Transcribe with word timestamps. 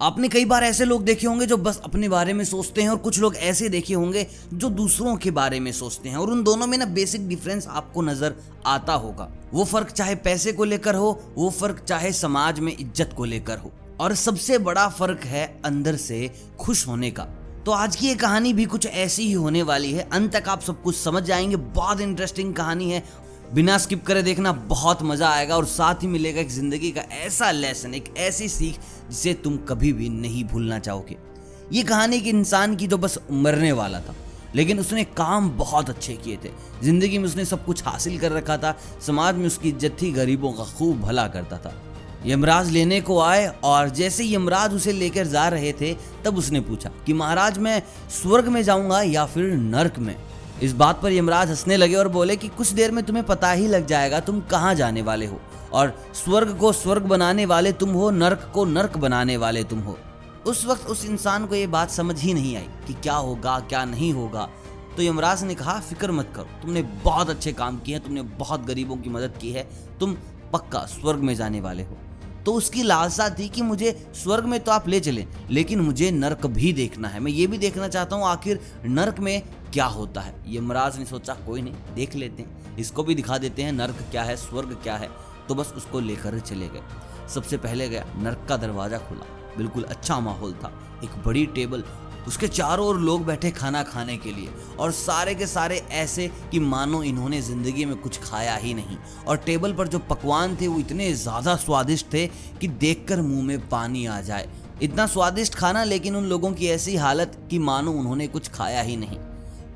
आपने 0.00 0.28
कई 0.28 0.44
बार 0.44 0.64
ऐसे 0.64 0.84
लोग 0.84 1.04
देखे 1.04 1.26
होंगे 1.26 1.46
जो 1.46 1.56
बस 1.56 1.80
अपने 1.84 2.08
बारे 2.08 2.32
में 2.32 2.44
सोचते 2.44 2.82
हैं 2.82 2.88
और 2.88 2.96
कुछ 2.96 3.18
लोग 3.20 3.36
ऐसे 3.36 3.68
देखे 3.68 3.94
होंगे 3.94 4.26
जो 4.54 4.68
दूसरों 4.68 5.16
के 5.16 5.30
बारे 5.30 5.60
में 5.60 5.72
सोचते 5.72 6.08
हैं 6.08 6.16
और 6.16 6.30
उन 6.30 6.42
दोनों 6.42 6.66
में 6.66 6.78
ना 6.78 6.84
बेसिक 6.84 7.28
डिफरेंस 7.28 7.66
आपको 7.66 8.02
नज़र 8.02 8.34
आता 8.66 8.92
होगा। 8.92 9.32
वो 9.52 9.64
फ़र्क 9.64 9.90
चाहे 9.90 10.14
पैसे 10.14 10.52
को 10.52 10.64
लेकर 10.64 10.94
हो, 10.94 11.32
वो 11.36 11.50
फ़र्क 11.50 11.84
चाहे 11.88 12.12
समाज 12.12 12.60
में 12.60 12.76
इज़्ज़त 12.78 13.14
को 13.16 13.24
लेकर 13.24 13.58
हो। 13.58 13.72
और 14.00 14.14
सबसे 14.14 14.58
बड़ा 14.58 14.88
फ़र्क 14.88 15.24
है 15.24 15.60
अंदर 15.64 15.96
से 15.96 16.30
खुश 16.60 16.86
होने 16.88 17.10
का। 17.10 17.24
तो 17.66 17.72
आज 17.72 17.96
की 17.96 18.06
ये 18.06 18.14
कहानी 18.14 18.52
भी 18.52 18.64
कुछ 18.64 18.86
ऐसी 18.86 19.22
ही 19.22 19.32
होने 19.32 19.62
वाली 19.62 19.92
है। 19.92 20.08
अंत 20.12 20.36
तक 20.36 20.48
आप 20.48 20.60
सब 20.60 20.82
कुछ 20.82 20.96
समझ 20.96 21.22
जाएँगे। 21.22 21.56
बहुत 21.56 22.00
इंटरेस्टिंग 22.00 22.54
कहानी 22.54 22.90
है। 22.90 23.04
बिना 23.54 23.76
स्किप 23.78 24.04
करे 24.06 24.22
देखना 24.22 24.52
बहुत 24.52 25.02
मज़ा 25.02 25.28
आएगा 25.28 25.56
और 25.56 25.64
साथ 25.66 26.02
ही 26.02 26.08
मिलेगा 26.08 26.40
एक 26.40 26.48
ज़िंदगी 26.50 26.90
का 26.90 27.00
ऐसा 27.16 27.50
लेसन, 27.50 27.94
एक 27.94 28.14
ऐसी 28.18 28.48
सीख 28.48 28.78
जिसे 29.10 29.34
तुम 29.34 29.56
कभी 29.68 29.92
भी 29.92 30.08
नहीं 30.08 30.44
भूलना 30.44 30.78
चाहोगे। 30.78 31.16
ये 31.72 31.82
कहानी 31.82 32.16
एक 32.16 32.26
इंसान 32.26 32.76
की 32.76 32.88
तो 32.88 32.98
बस 32.98 33.18
मरने 33.30 33.72
वाला 33.72 34.00
था, 34.00 34.14
लेकिन 34.54 34.80
उसने 34.80 35.04
काम 35.16 35.50
बहुत 35.58 35.90
अच्छे 35.90 36.14
किए 36.14 36.36
थे। 36.36 36.50
ज़िंदगी 36.82 37.18
में 37.18 37.24
उसने 37.24 37.44
सब 37.44 37.64
कुछ 37.64 37.84
हासिल 37.84 38.18
कर 38.18 38.32
रखा 38.32 38.56
था, 38.56 38.76
समाज 39.06 39.34
में 39.34 39.46
उसकी 39.46 39.68
इज़्ज़त 39.68 39.96
थी, 40.02 40.12
गरीबों 40.12 40.52
का 40.52 40.64
खूब 40.78 41.00
भला 41.00 41.26
करता 41.28 41.58
था। 41.58 41.74
यमराज 42.26 42.70
लेने 42.70 43.00
को 43.00 43.20
आए 43.20 43.46
और 43.64 43.88
जैसे 43.90 44.24
यमराज 44.26 44.74
उसे 44.74 44.92
लेकर 44.92 45.26
जा 45.26 45.48
रहे 45.48 45.72
थे, 45.72 45.94
तब 46.24 46.38
उसने 46.38 46.60
पूछा 46.60 46.90
कि, 47.06 47.12
महाराज, 47.12 47.58
मैं 47.58 47.82
स्वर्ग 48.12 48.48
में 48.48 48.62
जाऊँगा 48.62 49.02
या 49.02 49.26
फिर 49.26 49.52
नर्क 49.54 49.98
में? 49.98 50.16
इस 50.62 50.72
बात 50.72 51.00
पर 51.02 51.12
यमराज 51.12 51.48
हंसने 51.48 51.76
लगे 51.76 51.94
और 51.94 52.08
बोले 52.08 52.36
कि 52.36 52.48
कुछ 52.48 52.68
देर 52.68 52.90
में 52.90 53.02
तुम्हें 53.04 53.24
पता 53.26 53.50
ही 53.50 53.66
लग 53.68 53.86
जाएगा 53.86 54.20
तुम 54.20 54.40
कहाँ 54.40 54.74
जाने 54.74 55.02
वाले 55.02 55.26
हो, 55.26 55.40
और 55.72 55.92
स्वर्ग 56.14 56.56
को 56.58 56.72
स्वर्ग 56.72 57.02
बनाने 57.02 57.46
वाले 57.46 57.72
तुम 57.72 57.90
हो, 57.90 58.10
नर्क 58.10 58.50
को 58.54 58.64
नर्क 58.64 58.96
बनाने 58.96 59.36
वाले 59.36 59.64
तुम 59.64 59.80
हो। 59.80 59.98
उस 60.46 60.64
वक्त 60.66 60.86
उस 60.86 61.04
इंसान 61.04 61.46
को 61.46 61.54
ये 61.54 61.66
बात 61.66 61.90
समझ 61.90 62.18
ही 62.20 62.34
नहीं 62.34 62.56
आई 62.56 62.68
कि 62.86 62.94
क्या 62.94 63.14
होगा, 63.14 63.58
क्या 63.60 63.84
नहीं 63.84 64.12
होगा। 64.12 64.48
तो 64.96 65.02
यमराज 65.02 65.44
ने 65.44 65.54
कहा, 65.54 65.78
फ़िक्र 65.80 66.12
मत 66.12 66.32
करो, 66.36 66.44
तुमने 66.62 66.82
बहुत 67.04 67.30
अच्छे 67.30 67.52
काम 67.52 67.78
किए 67.78 67.94
हैं, 67.94 68.04
तुमने 68.04 68.22
बहुत 68.38 68.64
गरीबों 68.66 68.96
की 68.96 69.10
मदद 69.10 69.38
की 69.40 69.50
है, 69.50 69.68
तुम 70.00 70.16
पक्का 70.52 70.84
स्वर्ग 70.88 71.20
में 71.20 71.34
जाने 71.34 71.60
वाले 71.60 71.82
हो। 71.82 71.98
तो 72.46 72.52
उसकी 72.52 72.82
लालसा 72.82 73.28
थी 73.28 73.48
कि 73.48 73.62
मुझे 73.62 73.90
स्वर्ग 74.14 74.44
में 74.44 74.58
तो 74.60 74.72
आप 74.72 74.88
ले 74.88 75.00
चले, 75.00 75.26
लेकिन 75.50 75.80
मुझे 75.80 76.10
नर्क 76.10 76.46
भी 76.46 76.72
देखना 76.72 77.08
है। 77.08 77.20
मैं 77.20 77.32
ये 77.32 77.46
भी 77.46 77.58
देखना 77.58 77.88
चाहता 77.88 78.16
हूँ, 78.16 78.24
आखिर 78.24 78.60
नर्क 78.84 79.18
में 79.18 79.42
क्या 79.72 79.86
होता 79.86 80.20
है? 80.20 80.34
यमराज 80.48 80.98
ने 80.98 81.04
सोचा, 81.04 81.34
कोई 81.34 81.62
नहीं, 81.62 81.74
देख 81.94 82.14
लेते 82.14 82.42
हैं। 82.42 82.76
इसको 82.76 83.04
भी 83.04 83.14
दिखा 83.14 83.38
देते 83.38 83.62
हैं, 83.62 83.72
नर्क 83.72 84.04
क्या 84.10 84.22
है, 84.22 84.36
स्वर्ग 84.36 84.78
क्या 84.82 84.96
है। 84.96 85.08
तो 85.48 85.54
बस 85.54 85.72
उसको 85.76 86.00
लेकर 86.00 86.38
चले 86.38 86.68
गए। 86.68 86.82
सबसे 87.34 87.56
पहले 87.56 87.88
गया, 87.88 88.06
नर्क 88.16 88.46
का 88.48 88.56
दरवाज़ा 88.56 88.98
खुला। 88.98 89.26
बिल्कुल 89.56 89.82
अच्छा 89.82 90.20
माहौल 90.20 90.52
था। 90.52 90.72
एक 91.04 91.22
बड़ी 91.24 91.46
टेबल 91.46 91.84
उसके 92.26 92.48
चारों 92.48 92.86
ओर 92.86 92.98
लोग 93.00 93.24
बैठे 93.26 93.50
खाना 93.50 93.82
खाने 93.82 94.16
के 94.16 94.32
लिए। 94.32 94.48
और 94.78 94.92
सारे 94.92 95.34
के 95.34 95.46
सारे 95.46 95.76
ऐसे 95.92 96.28
कि 96.52 96.58
मानो 96.60 97.02
इन्होंने 97.02 97.40
ज़िंदगी 97.42 97.84
में 97.84 97.96
कुछ 97.96 98.18
खाया 98.22 98.56
ही 98.56 98.74
नहीं। 98.74 98.96
और 99.28 99.36
टेबल 99.36 99.72
पर 99.72 99.88
जो 99.88 99.98
पकवान 100.10 100.56
थे 100.60 100.68
वो 100.68 100.78
इतने 100.78 101.12
ज़्यादा 101.14 101.56
स्वादिष्ट 101.56 102.12
थे 102.14 102.26
कि 102.60 102.68
देखकर 102.68 103.20
मुँह 103.22 103.42
में 103.42 103.68
पानी 103.68 104.06
आ 104.06 104.20
जाए। 104.20 104.48
इतना 104.82 105.06
स्वादिष्ट 105.06 105.54
खाना, 105.54 105.84
लेकिन 105.84 106.16
उन 106.16 106.24
लोगों 106.24 106.52
की 106.52 106.66
ऐसी 106.68 106.96
हालत 106.96 107.38
कि 107.50 107.58
मानो 107.60 107.92
उन्होंने 107.92 108.26
कुछ 108.26 108.48
खाया 108.48 108.82
ही 108.82 108.96
नहीं। 108.96 109.18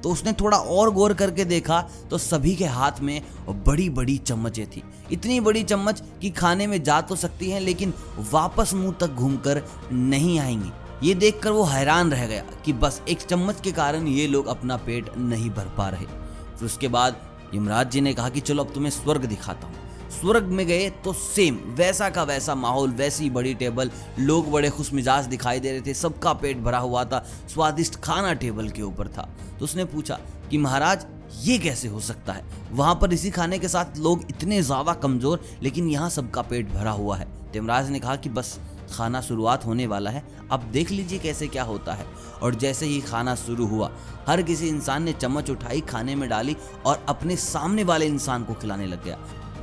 तो 0.02 0.10
उसने 0.10 0.32
थोड़ा 0.32 0.56
और 0.58 0.90
गौर 0.90 1.12
करके 1.14 1.44
देखा 1.44 1.80
तो 2.10 2.18
सभी 2.18 2.54
के 2.56 2.64
हाथ 2.66 3.00
में 3.00 3.20
बड़ी 3.64 3.88
बड़ी 3.90 4.16
चम्मचें 4.18 4.66
थी। 4.66 4.82
इतनी 5.12 5.40
बड़ी 5.40 5.62
चम्मच 5.62 6.02
कि 6.20 6.30
खाने 6.30 6.66
में 6.66 6.82
जा 6.82 7.00
तो 7.00 7.16
सकती 7.16 7.50
हैं, 7.50 7.60
लेकिन 7.60 7.92
वापस 8.32 8.74
मुँह 8.74 8.94
तक 9.00 9.10
घूमकर 9.10 9.62
नहीं 9.92 10.38
आएँगी। 10.40 10.70
ये 11.02 11.12
देखकर 11.14 11.50
वो 11.50 11.62
हैरान 11.64 12.10
रह 12.10 12.26
गया 12.26 12.42
कि 12.64 12.72
बस 12.72 13.00
एक 13.08 13.20
चम्मच 13.20 13.60
के 13.60 13.70
कारण 13.72 14.06
ये 14.06 14.26
लोग 14.26 14.46
अपना 14.46 14.76
पेट 14.76 15.08
नहीं 15.18 15.50
भर 15.50 15.68
पा 15.76 15.88
रहे। 15.88 16.06
फिर 16.06 16.64
उसके 16.64 16.88
बाद 16.88 17.16
यमराज 17.54 17.90
जी 17.90 18.00
ने 18.00 18.12
कहा 18.14 18.28
कि 18.28 18.40
चलो 18.40 18.64
अब 18.64 18.72
तुम्हें 18.74 18.90
स्वर्ग 18.90 19.24
दिखाता 19.24 19.66
हूँ। 19.66 20.10
स्वर्ग 20.10 20.46
में 20.48 20.66
गए 20.66 20.88
तो 21.04 21.12
सेम 21.12 21.58
वैसा 21.76 22.08
का 22.10 22.22
वैसा 22.22 22.54
माहौल, 22.54 22.90
वैसी 22.90 23.30
बड़ी 23.30 23.54
टेबल, 23.54 23.90
लोग 24.18 24.50
बड़े 24.52 24.70
खुश 24.70 24.92
मिजाज 24.92 25.26
दिखाई 25.26 25.60
दे 25.60 25.70
रहे 25.70 25.80
थे, 25.80 25.94
सबका 25.94 26.32
पेट 26.34 26.58
भरा 26.58 26.78
हुआ 26.78 27.04
था, 27.04 27.24
स्वादिष्ट 27.54 27.96
खाना 27.96 28.32
टेबल 28.34 28.68
के 28.68 28.82
ऊपर 28.82 29.08
था। 29.08 29.28
तो 29.58 29.64
उसने 29.64 29.84
पूछा 29.86 30.18
कि 30.50 30.58
महाराज, 30.58 31.06
ये 31.42 31.58
कैसे 31.58 31.88
हो 31.88 32.00
सकता 32.00 32.32
है? 32.32 32.44
वहाँ 32.72 32.94
पर 32.94 33.12
इसी 33.12 33.30
खाने 33.30 33.58
के 33.58 33.68
साथ 33.68 33.98
लोग 33.98 34.24
इतने 34.30 34.62
ज़्यादा 34.62 34.94
कमज़ोर, 34.94 35.44
लेकिन 35.62 35.88
यहाँ 35.88 36.10
सबका 36.10 36.42
पेट 36.42 36.72
भरा 36.72 36.90
हुआ 36.92 37.16
है। 37.16 37.28
तेमराज 37.52 37.90
ने 37.90 38.00
कहा 38.00 38.16
कि 38.16 38.28
बस 38.28 38.58
खाना 38.92 39.20
शुरुआत 39.20 39.66
होने 39.66 39.86
वाला 39.86 40.10
है। 40.10 40.24
अब 40.52 40.60
देख 40.60 40.90
लीजिए 40.90 41.18
कैसे 41.18 41.46
क्या 41.46 41.62
होता 41.62 41.92
है। 41.92 42.06
और 42.42 42.54
जैसे 42.54 42.86
ही 42.86 43.00
खाना 43.00 43.34
शुरू 43.34 43.66
हुआ, 43.66 43.90
हर 44.28 44.42
किसी 44.42 44.68
इंसान 44.68 45.02
ने 45.02 45.12
चम्मच 45.12 45.50
उठाई, 45.50 45.80
खाने 45.80 46.14
में 46.14 46.28
डाली 46.28 46.56
और 46.86 47.04
अपने 47.08 47.36
सामने 47.36 47.84
वाले 47.84 48.06
इंसान 48.06 48.44
को 48.44 48.54
खिलाने 48.54 48.86
लग 48.86 49.04
गया। 49.04 49.18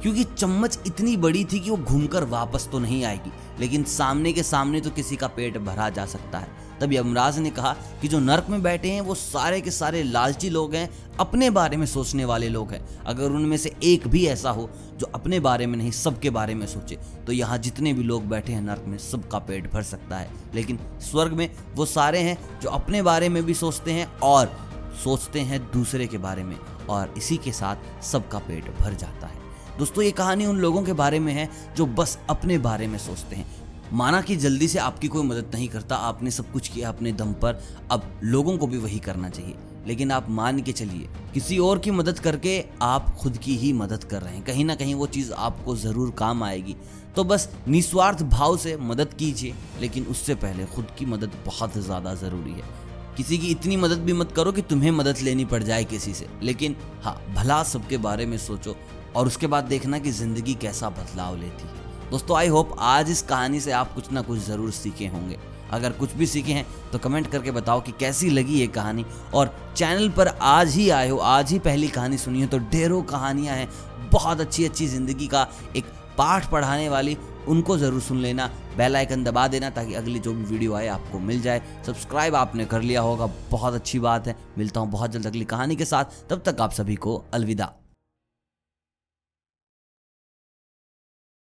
क्योंकि 0.08 0.24
चम्मच 0.24 0.80
इतनी 0.88 1.16
बड़ी 1.18 1.44
थी 1.46 1.60
कि 1.60 1.70
वो 1.70 1.78
घूमकर 1.78 2.24
वापस 2.24 2.68
तो 2.72 2.80
नहीं 2.80 3.04
आएगी। 3.04 3.32
लेकिन 3.60 3.84
सामने 3.84 4.32
के 4.34 4.44
सामने 4.44 4.80
तो 4.82 4.90
किसी 4.90 5.16
का 5.16 5.28
पेट 5.28 5.58
भरा 5.58 5.90
जा 5.90 6.06
सकता 6.06 6.40
है। 6.40 6.48
तब 6.82 6.94
यमराज 6.94 7.40
ने 7.40 7.50
कहा 7.50 7.74
कि 8.02 8.08
जो 8.08 8.20
नर्क 8.20 8.46
में 8.50 8.62
बैठे 8.64 8.92
हैं, 8.92 9.02
वो 9.02 9.16
सारे 9.16 9.60
के 9.62 9.72
सारे 9.72 10.04
लालची 10.04 10.50
लोग 10.50 10.76
हैं, 10.76 10.90
अपने 11.20 11.50
बारे 11.50 11.78
में 11.78 11.86
सोचने 11.86 12.26
वाले 12.26 12.50
लोग 12.50 12.72
हैं। 12.72 13.04
अगर 13.04 13.32
उनमें 13.32 13.58
से 13.58 13.76
एक 13.84 14.08
भी 14.08 14.26
ऐसा 14.26 14.50
हो 14.50 14.70
जो 14.98 15.12
अपने 15.16 15.40
बारे 15.40 15.66
में 15.68 15.78
नहीं, 15.78 15.92
सबके 15.92 16.30
बारे 16.30 16.56
में 16.56 16.66
सोचे 16.68 17.00
तो 17.26 17.32
यहाँ 17.32 17.58
जितने 17.58 17.94
भी 17.94 18.04
लोग 18.04 18.26
बैठे 18.26 18.54
हैं, 18.54 18.62
नर्क 18.62 18.84
में 18.88 18.98
सबका 18.98 19.40
पेट 19.40 19.72
भर 19.72 19.84
सकता 19.84 20.18
है। 20.18 20.30
लेकिन 20.54 20.80
स्वर्ग 21.02 21.34
में 21.34 21.50
वो 21.76 21.86
सारे 21.86 22.20
हैं 22.20 22.38
जो 22.62 22.70
अपने 22.70 23.02
बारे 23.02 23.30
में 23.30 23.44
भी 23.46 23.54
सोचते 23.54 23.92
हैं 23.92 24.08
और 24.20 24.56
सोचते 25.04 25.40
हैं 25.40 25.60
दूसरे 25.72 26.08
के 26.08 26.18
बारे 26.18 26.44
में, 26.44 26.56
और 26.90 27.14
इसी 27.18 27.38
के 27.38 27.52
साथ 27.52 28.04
सबका 28.04 28.40
पेट 28.40 28.72
भर 28.80 28.94
जाता 28.94 29.28
है। 29.28 29.37
दोस्तों, 29.80 30.04
ये 30.04 30.12
कहानी 30.12 30.46
उन 30.46 30.58
लोगों 30.58 30.82
के 30.84 30.94
बारे 30.94 31.20
में 31.20 31.34
है 31.34 31.50
जो 31.76 31.86
बस 31.86 32.18
अपने 32.30 32.58
बारे 32.58 32.88
में 32.88 32.98
सोचते 33.00 33.36
हैं। 33.36 33.46
माना 33.94 34.22
कि 34.22 34.36
जल्दी 34.36 34.68
से 34.68 34.80
आपकी 34.80 35.08
कोई 35.08 35.24
मदद 35.24 35.52
नहीं 35.54 35.68
करता, 35.68 35.96
आपने 35.96 36.32
सब 36.32 36.52
कुछ 36.52 36.68
किया 36.68 36.90
अपने 36.90 37.12
दम 37.12 37.34
पर, 37.34 37.62
अब 37.92 38.20
लोगों 38.24 38.58
को 38.58 38.68
भी 38.68 38.78
वही 38.78 39.00
करना 39.00 39.30
चाहिए। 39.30 39.56
लेकिन 39.88 40.12
आप 40.12 40.30
मान 40.30 40.62
के 40.62 40.72
चलिए, 40.72 41.10
किसी 41.34 41.58
और 41.58 41.80
की 41.80 41.92
मदद 41.92 42.20
करके 42.20 42.64
आप 42.82 43.16
खुद 43.16 43.38
की 43.38 43.56
ही 43.56 43.72
मदद 43.74 44.04
कर 44.04 44.22
रहे 44.22 44.36
हैं। 44.36 44.44
कहीं 44.44 44.66
ना 44.66 44.76
कहीं 44.76 44.96
वो 44.96 45.08
चीज़ 45.08 45.32
आपको 45.34 45.76
ज़रूर 45.76 46.12
काम 46.12 46.44
आएगी। 46.44 46.76
तो 47.16 47.24
बस 47.24 47.50
निस्वार्थ 47.68 48.24
भाव 48.24 48.58
से 48.58 48.78
मदद 48.78 49.14
कीजिए, 49.14 49.54
लेकिन 49.82 50.06
उससे 50.06 50.36
पहले 50.36 50.66
खुद 50.66 50.88
की 51.00 51.06
मदद 51.06 51.32
बहुत 51.46 51.78
ज़्यादा 51.78 52.14
ज़रूरी 52.16 52.52
है। 52.52 52.64
किसी 53.18 53.38
की 53.38 53.48
इतनी 53.48 53.78
मदद 53.78 53.98
भी 53.98 54.14
मत 54.14 54.32
करो 54.32 54.52
कि 54.52 54.62
तुम्हें 54.62 54.92
मदद 54.92 55.18
लेनी 55.24 55.46
पड़ 55.46 55.64
जाए 55.64 55.84
किसी 55.84 56.14
से। 56.14 56.28
लेकिन 56.44 56.76
हाँ 57.04 57.22
भला 57.36 57.64
सबके 57.64 57.98
बारे 57.98 58.26
में 58.26 58.38
सोचो। 58.38 58.76
और 59.18 59.28
उसके 59.28 59.48
बाद 59.48 59.64
देखना 59.66 60.00
कि 60.00 60.12
ज़िंदगी 60.12 60.54
कैसा 60.56 60.90
बदलाव 60.92 61.36
लेती 61.36 61.68
है। 61.68 62.10
दोस्तों 62.12 62.38
आई 62.38 62.48
होप 62.48 62.76
आज 62.80 63.10
इस 63.12 63.22
कहानी 63.22 63.60
से 63.60 63.72
आप 63.74 63.94
कुछ 63.94 64.12
ना 64.12 64.22
कुछ 64.22 64.40
ज़रूर 64.40 64.72
सीखे 64.74 65.08
होंगे। 65.08 65.38
अगर 65.72 65.92
कुछ 65.92 66.14
भी 66.14 66.26
सीखे 66.28 66.54
हैं 66.54 66.66
तो 66.92 67.00
कमेंट 67.00 67.28
करके 67.28 67.52
बताओ 67.52 67.82
कि 67.82 67.92
कैसी 68.00 68.30
लगी 68.30 68.60
ये 68.60 68.68
कहानी। 68.70 69.06
और 69.34 69.54
चैनल 69.76 70.10
पर 70.10 70.28
आज 70.28 70.76
ही 70.76 70.90
आए 70.90 71.10
हो, 71.10 71.18
आज 71.18 71.52
ही 71.52 71.60
पहली 71.60 71.88
कहानी 71.90 72.18
सुनी 72.18 72.42
हो 72.42 72.48
तो 72.48 72.60
ढेरों 72.72 73.02
कहानियाँ 73.06 73.56
हैं। 73.56 73.70
बहुत 74.12 74.42
अच्छी 74.42 74.66
अच्छी 74.66 74.88
ज़िंदगी 74.88 75.28
का 75.28 75.48
एक 75.76 75.86
पाठ 76.18 76.50
पढ़ाने 76.52 76.88
वाली, 76.90 77.18
उनको 77.48 77.78
ज़रूर 77.78 78.02
सुन 78.02 78.18
लेना। 78.18 78.50
बेल 78.78 78.96
आइकन 78.96 79.24
दबा 79.24 79.48
देना 79.48 79.70
ताकि 79.70 79.94
अगली 79.94 80.20
जो 80.20 80.34
भी 80.34 80.44
वीडियो 80.44 80.74
आए, 80.74 80.88
आपको 80.88 81.20
मिल 81.22 81.42
जाए। 81.42 81.62
सब्सक्राइब 81.86 82.36
आपने 82.36 82.66
कर 82.66 82.82
लिया 82.82 83.02
होगा, 83.02 83.26
बहुत 83.52 83.74
अच्छी 83.74 84.00
बात 84.00 84.28
है। 84.28 84.36
मिलता 84.58 84.80
हूँ 84.80 84.90
बहुत 84.92 85.12
जल्द 85.12 85.28
अगली 85.28 85.46
कहानी 85.46 85.76
के 85.76 85.86
साथ। 85.86 86.24
तब 86.30 86.44
तक 86.46 86.62
आप 86.62 86.72
सभी 86.72 86.96
को 86.98 87.24
अलविदा। 87.34 87.72